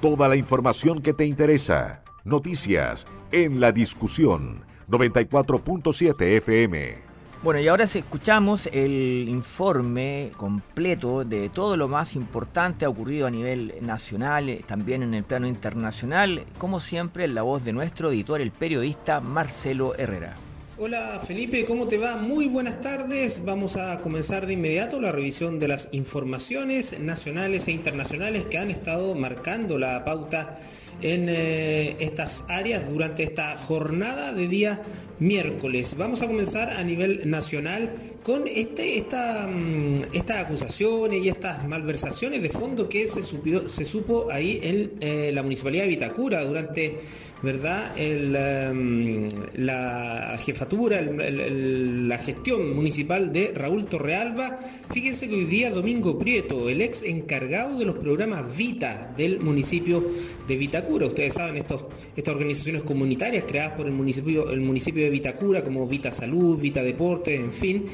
[0.00, 2.02] Toda la información que te interesa.
[2.24, 7.11] Noticias en la discusión 94.7 FM.
[7.42, 13.74] Bueno, y ahora escuchamos el informe completo de todo lo más importante ocurrido a nivel
[13.80, 19.20] nacional, también en el plano internacional, como siempre la voz de nuestro editor, el periodista
[19.20, 20.36] Marcelo Herrera.
[20.78, 22.16] Hola Felipe, ¿cómo te va?
[22.16, 23.44] Muy buenas tardes.
[23.44, 28.70] Vamos a comenzar de inmediato la revisión de las informaciones nacionales e internacionales que han
[28.70, 30.60] estado marcando la pauta
[31.02, 34.82] en eh, estas áreas durante esta jornada de día
[35.18, 35.96] miércoles.
[35.96, 37.90] Vamos a comenzar a nivel nacional
[38.22, 44.30] con este, esta, mm, estas acusaciones y estas malversaciones de fondo que se, se supo
[44.30, 47.00] ahí en eh, la municipalidad de Vitacura durante
[47.42, 47.92] ¿verdad?
[47.96, 54.58] Em, la jefatura, la gestión municipal de Raúl Torrealba.
[54.92, 60.04] Fíjense que hoy día Domingo Prieto, el ex encargado de los programas Vita del municipio
[60.46, 61.06] de Vitacura.
[61.06, 61.84] Ustedes saben, estos,
[62.16, 66.82] estas organizaciones comunitarias creadas por el municipio, el municipio de Vitacura, como Vita Salud, Vita
[66.82, 67.86] Deportes, en fin.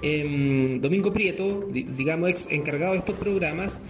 [0.00, 3.80] Em, Domingo Prieto, digamos, ex encargado de estos programas,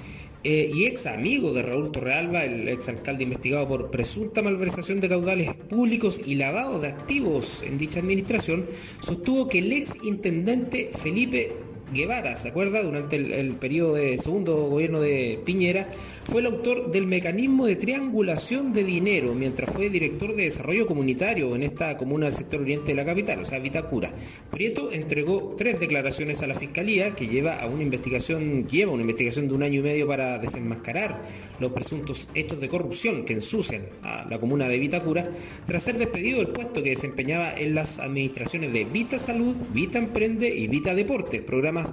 [0.44, 5.08] eh, y ex amigo de Raúl Torrealba, el ex alcalde investigado por presunta malversación de
[5.08, 8.66] caudales públicos y lavado de activos en dicha administración,
[9.00, 11.52] sostuvo que el ex intendente Felipe
[11.94, 12.82] Guevara, ¿se acuerda?
[12.82, 15.88] Durante el, periodo de segundo gobierno de Piñera,
[16.24, 21.54] fue el autor del mecanismo de triangulación de dinero mientras fue director de desarrollo comunitario
[21.54, 24.12] en esta comuna del sector oriente de la capital, o sea, Vitacura.
[24.50, 29.46] Prieto entregó tres declaraciones a la fiscalía que lleva a una investigación, lleva una investigación
[29.46, 31.22] de un año y medio para desenmascarar
[31.60, 35.30] los presuntos hechos de corrupción que ensucian a la comuna de Vitacura,
[35.64, 40.48] tras ser despedido del puesto que desempeñaba en las administraciones de Vita Salud, Vita Emprende
[40.48, 41.83] y Vita Deporte, programas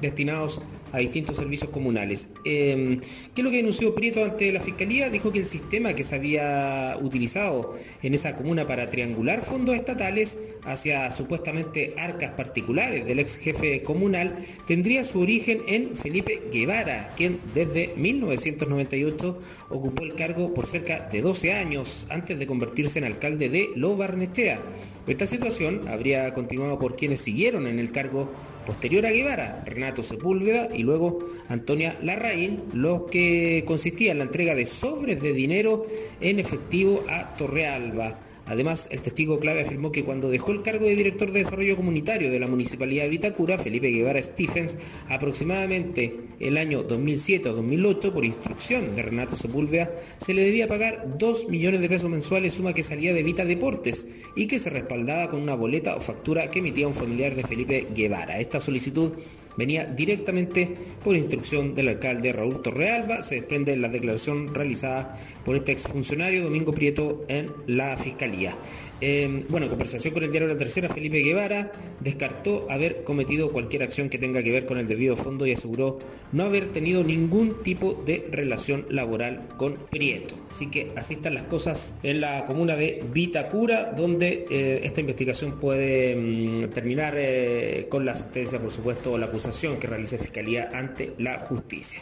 [0.00, 0.60] destinados
[0.92, 2.28] a distintos servicios comunales.
[2.44, 3.00] Em,
[3.34, 5.10] ¿Qué es lo que denunció Prieto ante la Fiscalía?
[5.10, 10.38] Dijo que el sistema que se había utilizado en esa comuna para triangular fondos estatales
[10.64, 17.40] hacia supuestamente arcas particulares del ex jefe comunal tendría su origen en Felipe Guevara, quien
[17.52, 19.38] desde 1998
[19.70, 23.96] ocupó el cargo por cerca de 12 años antes de convertirse en alcalde de Lo
[23.96, 24.60] Barnechea.
[25.06, 28.30] Esta situación habría continuado por quienes siguieron en el cargo
[28.64, 34.54] posterior a Guevara, Renato Sepúlveda y luego Antonia Larraín, lo que consistía en la entrega
[34.54, 35.86] de sobres de dinero
[36.20, 38.18] en efectivo a Torrealba.
[38.46, 42.30] Además, el testigo clave afirmó que cuando dejó el cargo de director de desarrollo comunitario
[42.30, 44.76] de la Municipalidad de Vitacura, Felipe Guevara Stephens,
[45.08, 51.16] aproximadamente el año 2007 o 2008, por instrucción de Renato Sepúlveda, se le debía pagar
[51.18, 55.30] 2 millones de pesos mensuales, suma que salía de Vita Deportes y que se respaldaba
[55.30, 58.40] con una boleta o factura que emitía un familiar de Felipe Guevara.
[58.40, 59.12] Esta solicitud
[59.56, 63.22] venía directamente por instrucción del alcalde Raúl Torrealba.
[63.22, 68.56] Se desprende la declaración realizada por este exfuncionario Domingo Prieto en la Fiscalía.
[69.00, 74.08] Em, bueno, conversación con el diario La Tercera, Felipe Guevara descartó haber cometido cualquier acción
[74.08, 75.98] que tenga que ver con el debido fondo y aseguró
[76.32, 80.36] no haber tenido ningún tipo de relación laboral con Prieto.
[80.48, 85.58] Así que así están las cosas en la comuna de Vitacura, donde eh, esta investigación
[85.58, 90.70] puede mm, terminar eh, con la sentencia, por supuesto, o la acusación que realice Fiscalía
[90.72, 92.00] ante la justicia.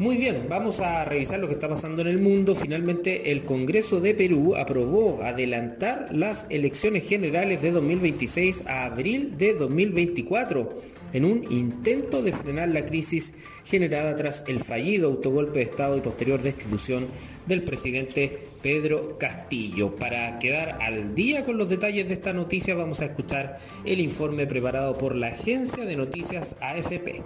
[0.00, 2.56] Muy bien, vamos a revisar lo que está pasando en el mundo.
[2.56, 9.54] Finalmente, el Congreso de Perú aprobó adelantar las elecciones generales de 2026 a abril de
[9.54, 10.82] 2024
[11.12, 13.34] en un intento de frenar la crisis
[13.64, 17.06] generada tras el fallido autogolpe de Estado y posterior destitución
[17.46, 19.94] del presidente Pedro Castillo.
[19.94, 24.48] Para quedar al día con los detalles de esta noticia vamos a escuchar el informe
[24.48, 27.22] preparado por la agencia de noticias AFP.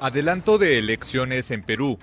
[0.00, 1.98] Adelanto de elecciones en Perú.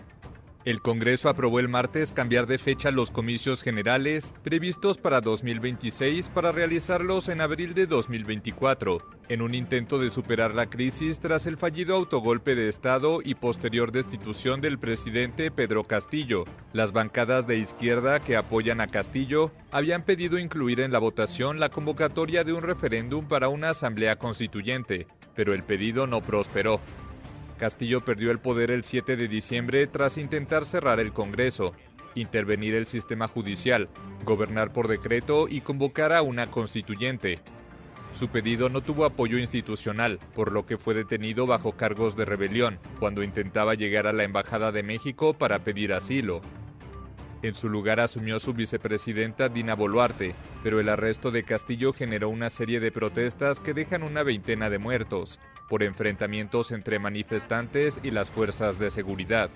[0.68, 6.51] El Congreso aprobó el martes cambiar de fecha los comicios generales previstos para 2026 para
[6.51, 8.97] realizarlos en abril de 2024,
[9.30, 13.93] en un intento de superar la crisis tras el fallido autogolpe de Estado y posterior
[13.93, 16.43] destitución del presidente Pedro Castillo.
[16.74, 21.70] Las bancadas de izquierda que apoyan a Castillo habían pedido incluir en la votación la
[21.70, 26.82] convocatoria de un referéndum para una asamblea constituyente, pero el pedido no prosperó.
[27.58, 31.74] Castillo perdió el poder el 7 de diciembre tras intentar cerrar el Congreso,
[32.14, 33.89] intervenir el sistema judicial,
[34.24, 37.39] gobernar por decreto y convocar a una constituyente.
[38.14, 42.80] Su pedido no tuvo apoyo institucional, por lo que fue detenido bajo cargos de rebelión
[42.99, 46.41] cuando intentaba llegar a la Embajada de México para pedir asilo.
[47.43, 50.34] En su lugar asumió su vicepresidenta Dina Boluarte,
[50.64, 54.80] pero el arresto de Castillo generó una serie de protestas que dejan una veintena de
[54.80, 59.49] muertos, por enfrentamientos entre manifestantes y las fuerzas de seguridad.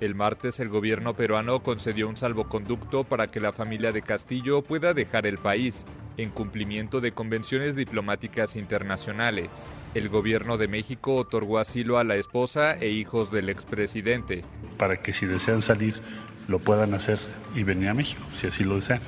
[0.00, 4.92] El martes el gobierno peruano concedió un salvoconducto para que la familia de Castillo pueda
[4.92, 9.48] dejar el país, en cumplimiento de convenciones diplomáticas internacionales.
[9.94, 14.44] El gobierno de México otorgó asilo a la esposa e hijos del expresidente.
[14.78, 16.00] Para que si desean salir
[16.48, 17.18] lo puedan hacer
[17.54, 19.00] y venir a México, si así lo desean.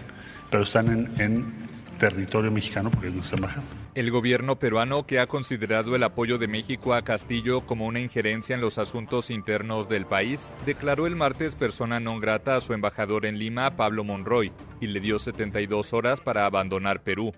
[0.51, 1.67] Pero están en,
[1.99, 3.86] territorio mexicano porque es nuestra embajada.
[3.97, 8.55] El gobierno peruano, que ha considerado el apoyo de México a Castillo como una injerencia
[8.55, 13.25] en los asuntos internos del país, declaró el martes persona non grata a su embajador
[13.25, 17.33] en Lima, Pablo Monroy, y le dio 72 horas para abandonar Perú.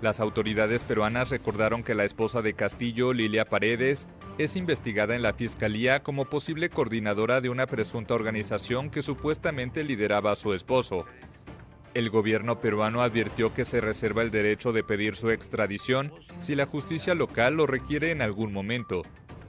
[0.00, 4.06] Las autoridades peruanas recordaron que la esposa de Castillo, Lilia Paredes,
[4.38, 10.30] es investigada en la fiscalía como posible coordinadora de una presunta organización que supuestamente lideraba
[10.30, 11.06] a su esposo,
[11.94, 16.66] el gobierno peruano advirtió que se reserva el derecho de pedir su extradición si la
[16.66, 19.02] justicia local lo requiere en algún momento.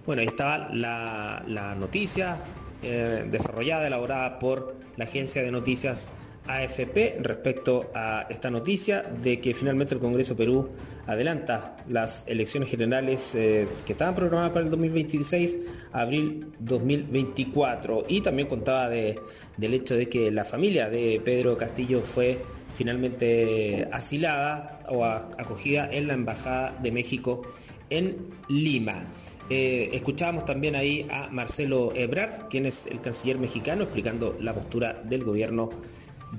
[0.05, 2.37] Bueno, ahí estaba la, noticia
[2.81, 6.09] eh, desarrollada, elaborada por la agencia de noticias
[6.47, 10.69] AFP respecto a esta noticia de que finalmente el Congreso Perú
[11.05, 15.57] adelanta las elecciones generales eh, que estaban programadas para el 2026
[15.91, 22.01] a abril 2024 y también contaba del hecho de que la familia de Pedro Castillo
[22.01, 22.39] fue
[22.73, 27.43] finalmente asilada o acogida en la Embajada de México
[27.89, 29.05] en Lima.
[29.49, 35.01] Eh, escuchábamos también ahí a Marcelo Ebrard, quien es el canciller mexicano, explicando la postura
[35.03, 35.69] del gobierno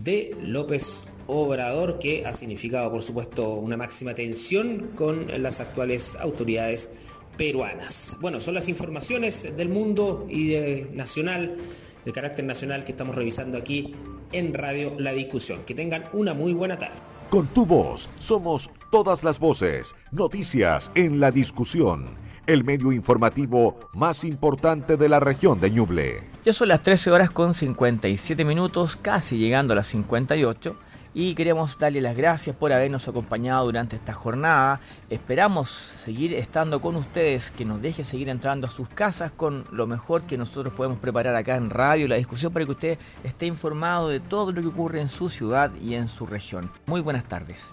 [0.02, 6.90] de López Obrador, que ha significado, por supuesto, una máxima tensión con las actuales autoridades
[7.36, 8.16] peruanas.
[8.20, 11.56] Bueno, son las informaciones del mundo y de nacional,
[12.04, 13.94] de carácter nacional, que estamos revisando aquí
[14.32, 15.60] en Radio La Discusión.
[15.66, 16.96] Que tengan una muy buena tarde.
[17.30, 24.24] Con tu voz somos todas las voces, noticias en la discusión el medio informativo más
[24.24, 26.22] importante de la región de Ñuble.
[26.44, 30.76] Ya son las 13 horas con 57 minutos, casi llegando a las 58
[31.14, 34.80] y queremos darle las gracias por habernos acompañado durante esta jornada.
[35.08, 39.86] Esperamos seguir estando con ustedes, que nos deje seguir entrando a sus casas con lo
[39.86, 44.08] mejor que nosotros podemos preparar acá en radio, la discusión para que usted esté informado
[44.08, 46.70] de todo lo que ocurre en su ciudad y en su región.
[46.86, 47.72] Muy buenas tardes.